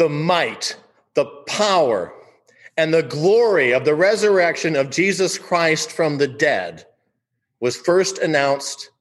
[0.00, 0.76] the might,
[1.12, 2.10] the power,
[2.78, 6.86] and the glory of the resurrection of Jesus Christ from the dead
[7.60, 8.92] was first announced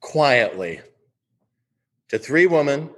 [0.00, 0.80] quietly
[2.08, 2.88] to three women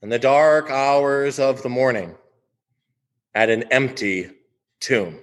[0.00, 2.14] in the dark hours of the morning
[3.34, 4.30] at an empty
[4.78, 5.18] tomb.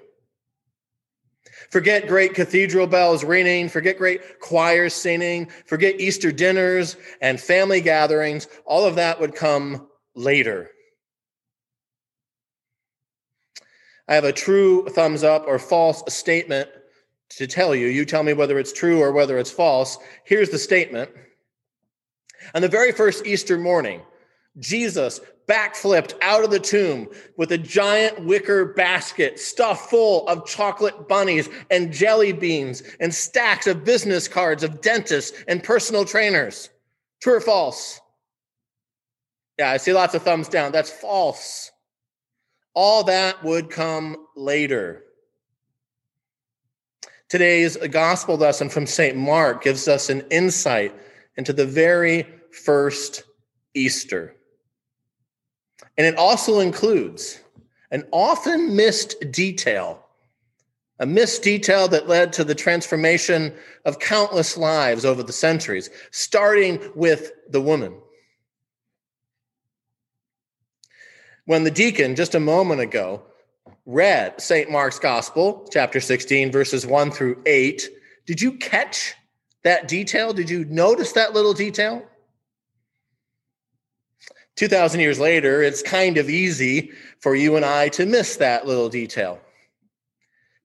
[1.72, 8.50] Forget great cathedral bells ringing, forget great choirs singing, forget Easter dinners and family gatherings.
[8.66, 10.72] All of that would come later.
[14.08, 16.70] I have a true thumbs up or false statement
[17.30, 17.88] to tell you.
[17.88, 19.98] You tell me whether it's true or whether it's false.
[20.26, 21.10] Here's the statement.
[22.54, 24.02] On the very first Easter morning,
[24.60, 31.08] Jesus backflipped out of the tomb with a giant wicker basket stuffed full of chocolate
[31.08, 36.70] bunnies and jelly beans and stacks of business cards of dentists and personal trainers.
[37.22, 38.00] True or false?
[39.58, 40.72] Yeah, I see lots of thumbs down.
[40.72, 41.72] That's false.
[42.76, 45.04] All that would come later.
[47.30, 49.18] Today's gospel lesson from St.
[49.18, 50.94] Mark gives us an insight
[51.38, 53.24] into the very first
[53.74, 54.36] Easter.
[55.98, 57.40] And it also includes
[57.92, 60.06] an often missed detail,
[61.00, 63.54] a missed detail that led to the transformation
[63.86, 67.96] of countless lives over the centuries, starting with the woman.
[71.46, 73.22] When the deacon, just a moment ago,
[73.86, 74.70] read St.
[74.70, 77.88] Mark's Gospel, chapter 16, verses 1 through 8,
[78.26, 79.14] did you catch
[79.64, 80.34] that detail?
[80.34, 82.04] Did you notice that little detail?
[84.56, 88.90] 2,000 years later, it's kind of easy for you and I to miss that little
[88.90, 89.40] detail.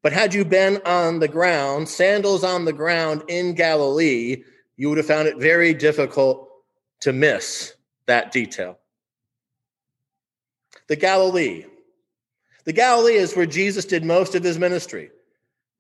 [0.02, 4.44] But had you been on the ground, sandals on the ground in Galilee,
[4.78, 6.48] you would have found it very difficult
[7.00, 7.74] to miss
[8.06, 8.79] that detail.
[10.90, 11.66] The Galilee.
[12.64, 15.12] The Galilee is where Jesus did most of his ministry.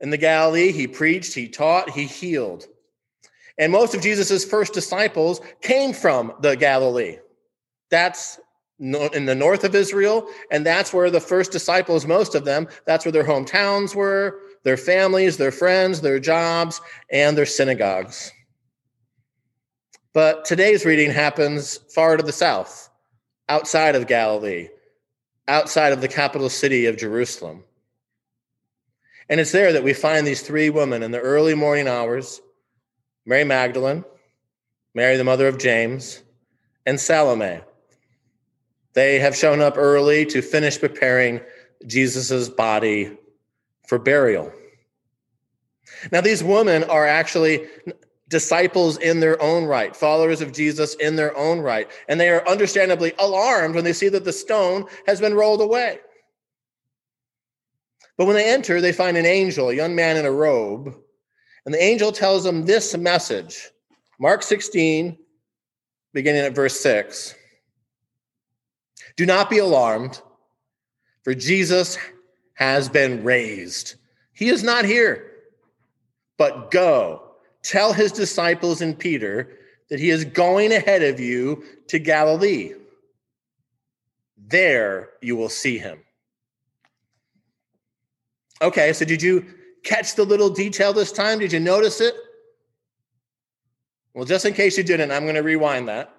[0.00, 2.66] In the Galilee, he preached, he taught, he healed.
[3.58, 7.18] And most of Jesus' first disciples came from the Galilee.
[7.90, 8.38] That's
[8.78, 13.04] in the north of Israel, and that's where the first disciples, most of them, that's
[13.04, 18.30] where their hometowns were, their families, their friends, their jobs, and their synagogues.
[20.12, 22.88] But today's reading happens far to the south,
[23.48, 24.68] outside of Galilee,
[25.50, 27.64] outside of the capital city of Jerusalem.
[29.28, 32.40] And it's there that we find these three women in the early morning hours
[33.26, 34.04] Mary Magdalene,
[34.94, 36.22] Mary, the mother of James,
[36.86, 37.60] and Salome
[38.92, 41.40] they have shown up early to finish preparing
[41.86, 43.16] Jesus' body
[43.86, 44.52] for burial.
[46.12, 47.66] Now, these women are actually
[48.30, 52.46] disciples in their own right, followers of Jesus in their own right, and they are
[52.48, 55.98] understandably alarmed when they see that the stone has been rolled away.
[58.16, 60.94] But when they enter, they find an angel, a young man in a robe,
[61.66, 63.70] and the angel tells them this message
[64.18, 65.18] Mark 16,
[66.12, 67.34] beginning at verse 6.
[69.16, 70.20] Do not be alarmed,
[71.24, 71.98] for Jesus
[72.54, 73.94] has been raised.
[74.32, 75.32] He is not here,
[76.36, 77.29] but go
[77.62, 79.50] tell his disciples and Peter
[79.88, 82.74] that he is going ahead of you to Galilee.
[84.36, 85.98] There you will see him.
[88.62, 89.44] Okay, so did you
[89.84, 91.38] catch the little detail this time?
[91.38, 92.14] Did you notice it?
[94.14, 96.14] Well, just in case you didn't, I'm going to rewind that.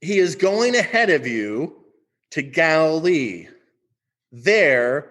[0.00, 1.76] He is going ahead of you
[2.30, 3.48] to Galilee.
[4.30, 5.10] There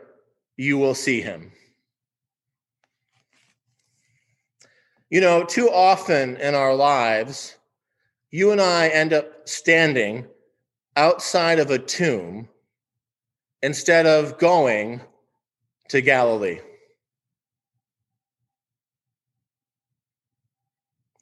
[0.56, 1.52] you will see him.
[5.10, 7.56] You know, too often in our lives,
[8.30, 10.26] you and I end up standing
[10.98, 12.50] outside of a tomb
[13.62, 15.02] instead of going
[15.90, 16.60] to Galilee.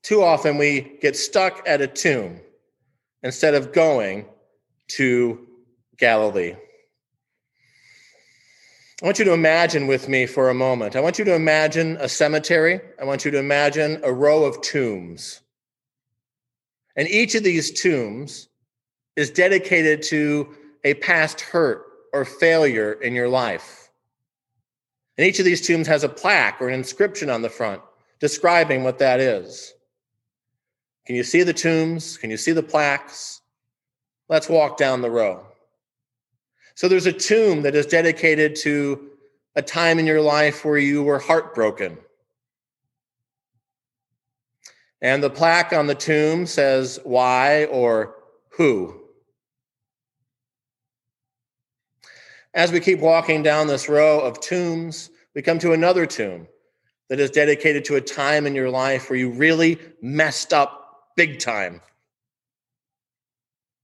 [0.01, 2.39] Too often we get stuck at a tomb
[3.21, 4.25] instead of going
[4.89, 5.47] to
[5.97, 6.55] Galilee.
[9.01, 10.95] I want you to imagine with me for a moment.
[10.95, 12.79] I want you to imagine a cemetery.
[12.99, 15.41] I want you to imagine a row of tombs.
[16.95, 18.47] And each of these tombs
[19.17, 20.55] is dedicated to
[20.85, 23.91] a past hurt or failure in your life.
[25.17, 27.81] And each of these tombs has a plaque or an inscription on the front
[28.19, 29.73] describing what that is.
[31.05, 32.17] Can you see the tombs?
[32.17, 33.41] Can you see the plaques?
[34.29, 35.45] Let's walk down the row.
[36.75, 39.09] So there's a tomb that is dedicated to
[39.55, 41.97] a time in your life where you were heartbroken.
[45.01, 48.15] And the plaque on the tomb says why or
[48.49, 49.01] who?
[52.53, 56.47] As we keep walking down this row of tombs, we come to another tomb
[57.09, 61.39] that is dedicated to a time in your life where you really messed up big
[61.39, 61.81] time.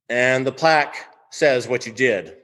[0.09, 0.95] And the plaque
[1.29, 2.40] says what you did.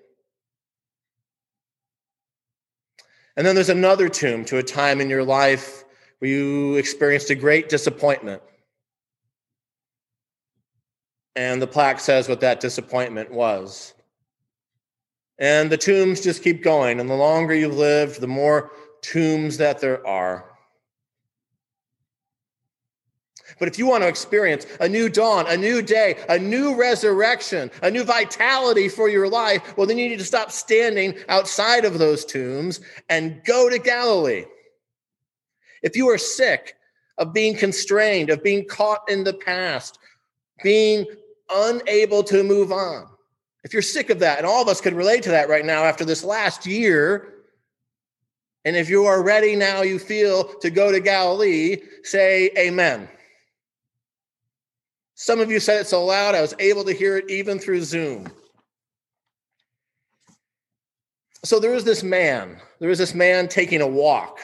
[3.38, 5.86] And then there's another tomb to a time in your life
[6.20, 8.42] where you experienced a great disappointment.
[11.36, 13.94] And the plaque says what that disappointment was.
[15.38, 17.00] And the tombs just keep going.
[17.00, 18.72] And the longer you've lived, the more
[19.04, 20.57] tombs that there are.
[23.60, 27.72] But if you want to experience a new dawn, a new day, a new resurrection,
[27.82, 31.98] a new vitality for your life, well, then you need to stop standing outside of
[31.98, 34.46] those tombs and go to Galilee.
[35.82, 36.76] If you are sick
[37.18, 39.98] of being constrained, of being caught in the past,
[40.64, 41.06] being
[41.50, 43.08] unable to move on,
[43.64, 45.84] if you're sick of that, and all of us could relate to that right now
[45.84, 47.34] after this last year,
[48.66, 53.08] and if you are ready now, you feel to go to Galilee, say amen.
[55.20, 57.82] Some of you said it so loud, I was able to hear it even through
[57.82, 58.32] Zoom.
[61.44, 64.42] So there is this man, there is this man taking a walk.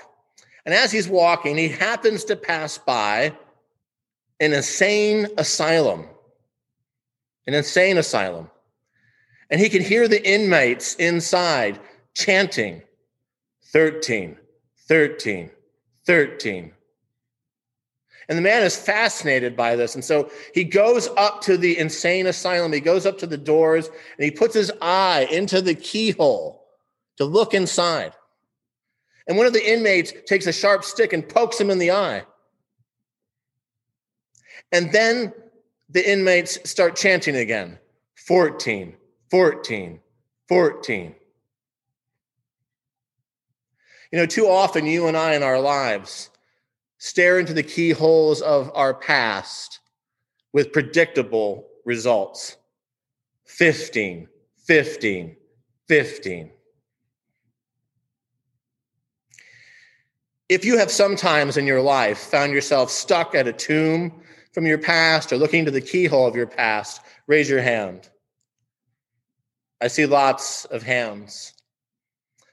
[0.66, 3.38] And as he's walking, he happens to pass by
[4.40, 6.08] an insane asylum.
[7.46, 8.50] An insane asylum.
[9.52, 11.80] And he can hear the inmates inside
[12.16, 12.82] chanting
[13.66, 14.38] 13,
[14.88, 15.52] 13,
[16.08, 16.74] 13.
[18.30, 19.96] And the man is fascinated by this.
[19.96, 22.72] And so he goes up to the insane asylum.
[22.72, 26.66] He goes up to the doors and he puts his eye into the keyhole
[27.18, 28.14] to look inside.
[29.28, 32.24] And one of the inmates takes a sharp stick and pokes him in the eye.
[34.72, 35.34] And then
[35.90, 37.78] the inmates start chanting again
[38.16, 38.96] 14,
[39.30, 40.00] 14,
[40.48, 41.16] 14.
[44.12, 46.30] You know, too often you and I in our lives,
[47.04, 49.82] stare into the keyholes of our past
[50.54, 52.56] with predictable results
[53.44, 54.30] 15,
[54.66, 55.36] 15,
[55.90, 56.52] 15.
[60.48, 64.24] If you have sometimes in your life found yourself stuck at a tomb
[64.54, 68.10] from your past or looking to the keyhole of your past, raise your hand.
[69.82, 71.52] I see lots of hands.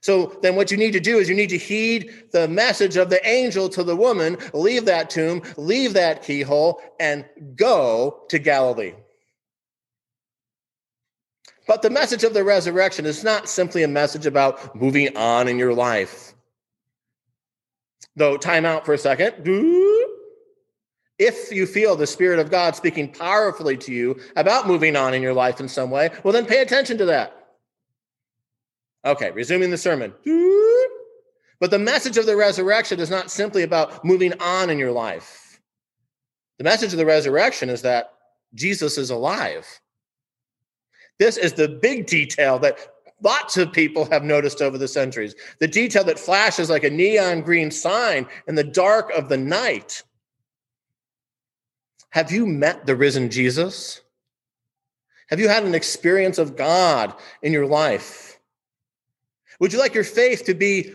[0.03, 3.11] So then what you need to do is you need to heed the message of
[3.11, 7.25] the angel to the woman, leave that tomb, leave that keyhole, and
[7.55, 8.95] go to Galilee.
[11.67, 15.59] But the message of the resurrection is not simply a message about moving on in
[15.59, 16.35] your life.
[18.17, 19.35] Though, time out for a second.
[21.19, 25.21] If you feel the Spirit of God speaking powerfully to you about moving on in
[25.21, 27.40] your life in some way, well, then pay attention to that.
[29.05, 30.15] Okay, resuming the sermon.
[31.59, 35.61] But the message of the resurrection is not simply about moving on in your life.
[36.59, 38.13] The message of the resurrection is that
[38.55, 39.67] Jesus is alive.
[41.19, 42.79] This is the big detail that
[43.23, 45.35] lots of people have noticed over the centuries.
[45.59, 50.03] The detail that flashes like a neon green sign in the dark of the night.
[52.11, 54.01] Have you met the risen Jesus?
[55.29, 58.30] Have you had an experience of God in your life?
[59.61, 60.93] Would you like your faith to be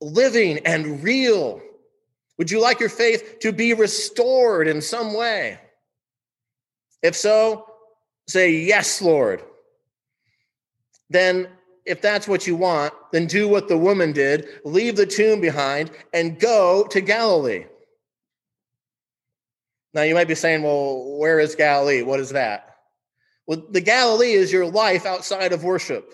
[0.00, 1.62] living and real?
[2.36, 5.58] Would you like your faith to be restored in some way?
[7.02, 7.66] If so,
[8.26, 9.42] say, Yes, Lord.
[11.10, 11.48] Then,
[11.86, 15.90] if that's what you want, then do what the woman did leave the tomb behind
[16.12, 17.64] and go to Galilee.
[19.94, 22.02] Now, you might be saying, Well, where is Galilee?
[22.02, 22.76] What is that?
[23.46, 26.12] Well, the Galilee is your life outside of worship.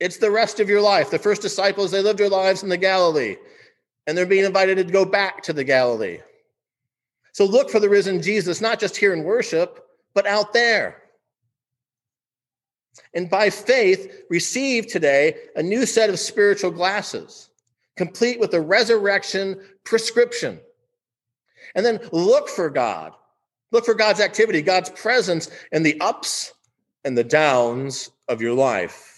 [0.00, 1.10] It's the rest of your life.
[1.10, 3.36] The first disciples, they lived their lives in the Galilee,
[4.06, 6.20] and they're being invited to go back to the Galilee.
[7.32, 11.02] So look for the risen Jesus, not just here in worship, but out there.
[13.14, 17.50] And by faith, receive today a new set of spiritual glasses,
[17.96, 20.60] complete with a resurrection prescription.
[21.74, 23.12] And then look for God.
[23.70, 26.52] Look for God's activity, God's presence in the ups
[27.04, 29.09] and the downs of your life.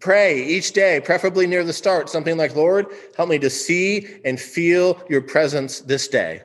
[0.00, 2.86] Pray each day, preferably near the start, something like, Lord,
[3.16, 6.42] help me to see and feel your presence this day.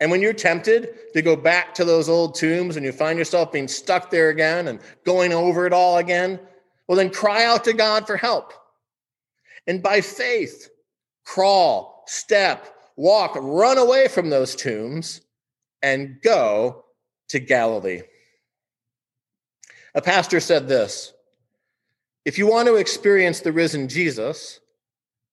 [0.00, 3.52] And when you're tempted to go back to those old tombs and you find yourself
[3.52, 6.40] being stuck there again and going over it all again,
[6.88, 8.54] well, then cry out to God for help.
[9.66, 10.70] And by faith,
[11.24, 15.20] crawl, step, walk, run away from those tombs
[15.82, 16.84] and go
[17.28, 18.00] to Galilee.
[19.94, 21.12] A pastor said this
[22.24, 24.60] If you want to experience the risen Jesus,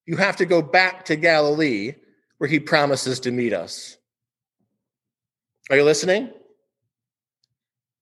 [0.05, 1.95] you have to go back to Galilee
[2.37, 3.97] where he promises to meet us.
[5.69, 6.31] Are you listening?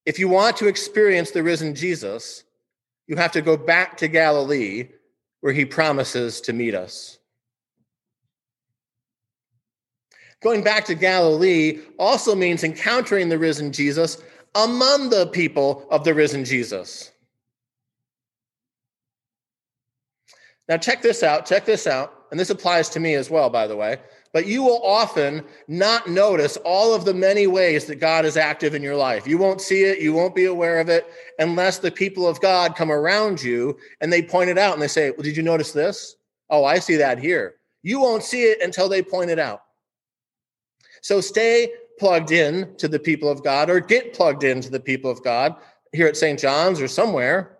[0.05, 2.43] If you want to experience the risen Jesus,
[3.07, 4.89] you have to go back to Galilee
[5.41, 7.17] where he promises to meet us.
[10.41, 14.21] Going back to Galilee also means encountering the risen Jesus
[14.55, 17.12] among the people of the risen Jesus.
[20.67, 22.25] Now, check this out, check this out.
[22.31, 23.97] And this applies to me as well, by the way.
[24.33, 28.75] But you will often not notice all of the many ways that God is active
[28.75, 29.27] in your life.
[29.27, 31.07] You won't see it, you won't be aware of it
[31.39, 34.89] unless the people of God come around you and they point it out and they
[34.89, 36.17] say, Well, did you notice this?
[36.50, 37.55] Oh, I see that here.
[37.83, 39.62] You won't see it until they point it out.
[41.01, 45.10] So stay plugged in to the people of God or get plugged into the people
[45.10, 45.56] of God
[45.94, 46.40] here at St.
[46.40, 47.58] John's or somewhere.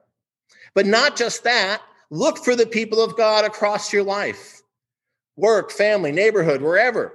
[0.74, 4.62] But not just that, look for the people of God across your life
[5.38, 7.14] work, family, neighborhood, wherever.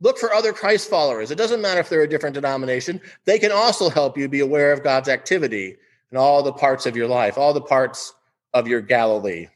[0.00, 1.30] Look for other Christ followers.
[1.30, 4.72] It doesn't matter if they're a different denomination, they can also help you be aware
[4.72, 5.76] of God's activity
[6.10, 8.14] in all the parts of your life, all the parts
[8.54, 9.46] of your Galilee.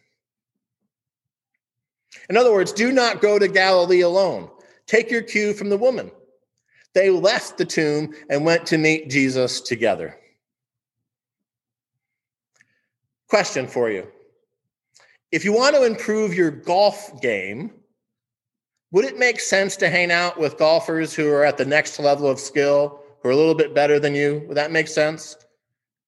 [2.29, 4.51] In other words, do not go to Galilee alone.
[4.87, 6.11] Take your cue from the woman.
[6.95, 10.17] They left the tomb and went to meet Jesus together.
[13.29, 14.07] Question for you.
[15.33, 17.73] If you want to improve your golf game,
[18.93, 22.31] would it make sense to hang out with golfers who are at the next level
[22.31, 24.45] of skill, who are a little bit better than you?
[24.47, 25.37] Would that make sense?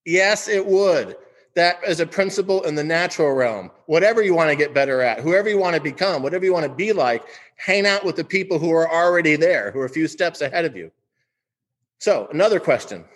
[0.04, 1.16] Yes, it would.
[1.56, 3.70] That is a principle in the natural realm.
[3.86, 6.66] Whatever you want to get better at, whoever you want to become, whatever you want
[6.66, 7.24] to be like,
[7.56, 10.66] hang out with the people who are already there, who are a few steps ahead
[10.66, 10.92] of you.
[11.98, 13.06] So, another question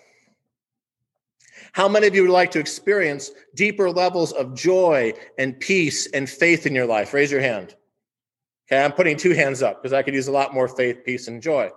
[1.73, 6.27] How many of you would like to experience deeper levels of joy and peace and
[6.27, 7.13] faith in your life?
[7.13, 7.75] Raise your hand.
[8.67, 11.27] Okay, I'm putting two hands up because I could use a lot more faith, peace,
[11.27, 11.69] and joy.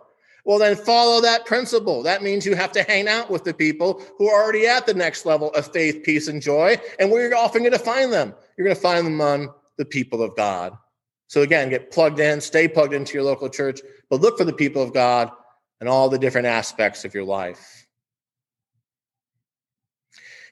[0.45, 2.03] Well, then follow that principle.
[2.03, 4.93] That means you have to hang out with the people who are already at the
[4.93, 6.77] next level of faith, peace, and joy.
[6.99, 9.49] And where are you're often going to find them, you're going to find them on
[9.79, 10.77] the people of God.
[11.29, 14.53] So again, get plugged in, stay plugged into your local church, but look for the
[14.53, 15.31] people of God
[15.81, 17.87] and all the different aspects of your life.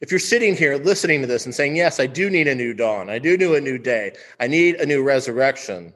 [0.00, 2.74] If you're sitting here listening to this and saying, Yes, I do need a new
[2.74, 5.92] dawn, I do need a new day, I need a new resurrection,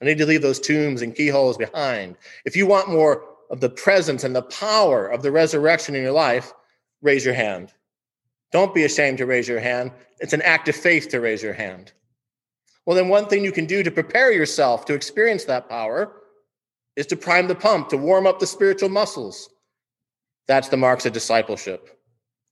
[0.00, 2.16] I need to leave those tombs and keyholes behind.
[2.44, 6.12] If you want more of the presence and the power of the resurrection in your
[6.12, 6.52] life,
[7.02, 7.72] raise your hand.
[8.52, 9.92] Don't be ashamed to raise your hand.
[10.20, 11.92] It's an act of faith to raise your hand.
[12.84, 16.12] Well, then, one thing you can do to prepare yourself to experience that power
[16.94, 19.50] is to prime the pump, to warm up the spiritual muscles.
[20.46, 21.98] That's the marks of discipleship.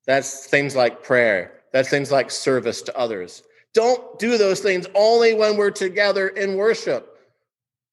[0.06, 1.60] That's things like prayer.
[1.72, 3.42] That's things like service to others.
[3.72, 7.13] Don't do those things only when we're together in worship.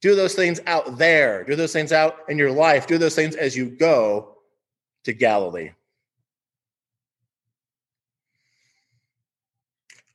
[0.02, 1.44] Do those things out there.
[1.44, 2.88] Do those things out in your life.
[2.88, 4.38] Do those things as you go
[5.04, 5.72] to Galilee.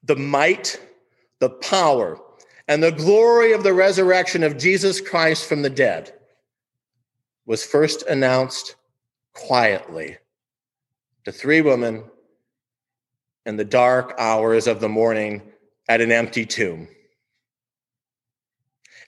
[0.02, 0.81] The might,
[1.38, 2.19] the power,
[2.69, 6.12] and the glory of the resurrection of Jesus Christ from the dead
[7.45, 8.75] was first announced
[9.35, 10.19] quietly
[11.25, 12.05] to three women
[13.45, 15.43] in the dark hours of the morning
[15.88, 16.88] at an empty tomb.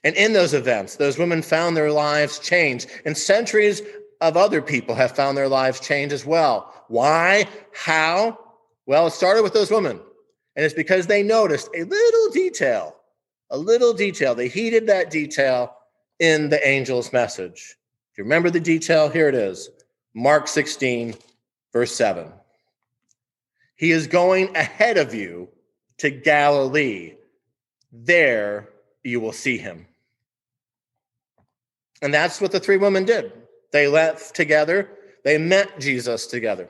[0.03, 3.81] And in those events, those women found their lives changed, and centuries
[4.21, 6.73] of other people have found their lives changed as well.
[6.87, 7.47] Why?
[7.73, 8.37] How?
[8.85, 9.99] Well, it started with those women,
[10.55, 12.95] and it's because they noticed a little detail,
[13.49, 14.35] a little detail.
[14.35, 15.75] They heeded that detail
[16.19, 17.75] in the angel's message.
[18.11, 19.69] If you remember the detail, here it is
[20.13, 21.15] Mark 16,
[21.71, 22.31] verse 7.
[23.75, 25.49] He is going ahead of you
[25.99, 27.13] to Galilee.
[27.91, 28.69] There
[29.03, 29.85] you will see him.
[32.01, 33.33] And that's what the three women did.
[33.71, 34.89] They left together,
[35.23, 36.69] they met Jesus together.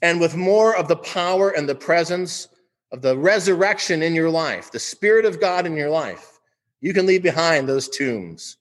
[0.00, 2.48] And with more of the power and the presence
[2.90, 6.40] of the resurrection in your life, the Spirit of God in your life,
[6.80, 8.58] you can leave behind those tombs.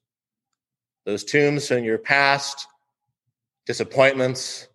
[1.05, 2.67] Those tombs in your past,
[3.65, 4.67] disappointments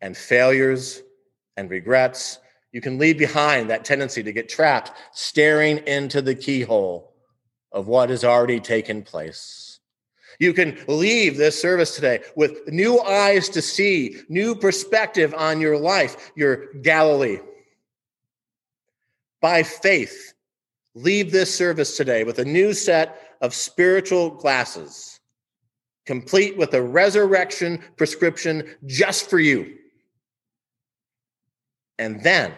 [0.00, 1.02] and failures
[1.56, 2.38] and regrets.
[2.72, 7.14] You can leave behind that tendency to get trapped staring into the keyhole
[7.72, 9.63] of what has already taken place.
[10.44, 15.78] You can leave this service today with new eyes to see, new perspective on your
[15.78, 17.38] life, your Galilee.
[19.40, 20.34] By faith,
[20.94, 25.18] leave this service today with a new set of spiritual glasses,
[26.04, 29.78] complete with a resurrection prescription just for you.
[31.98, 32.52] And then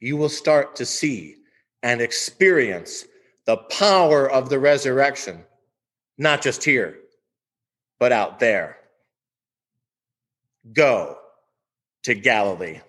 [0.00, 1.36] you will start to see
[1.82, 3.04] and experience
[3.44, 5.44] the power of the resurrection
[6.18, 6.96] not just here,
[7.98, 8.78] but out there.
[10.72, 11.18] Go
[12.04, 12.80] to Galilee.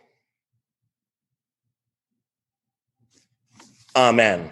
[3.95, 4.51] Amen.